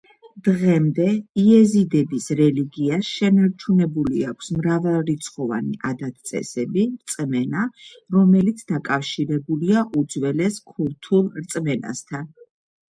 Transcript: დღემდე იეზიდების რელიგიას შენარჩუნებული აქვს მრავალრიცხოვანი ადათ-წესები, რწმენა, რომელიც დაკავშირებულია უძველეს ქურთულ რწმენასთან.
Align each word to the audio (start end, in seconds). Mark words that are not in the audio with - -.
დღემდე 0.45 1.07
იეზიდების 1.41 2.29
რელიგიას 2.39 3.11
შენარჩუნებული 3.17 4.23
აქვს 4.29 4.49
მრავალრიცხოვანი 4.55 5.77
ადათ-წესები, 5.91 6.87
რწმენა, 7.11 7.67
რომელიც 8.17 8.65
დაკავშირებულია 8.73 9.85
უძველეს 10.03 10.59
ქურთულ 10.73 11.31
რწმენასთან. 11.45 12.27